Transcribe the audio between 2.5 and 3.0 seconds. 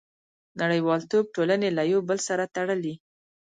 تړلي.